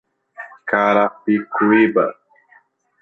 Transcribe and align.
Carapicuíba 0.69 2.05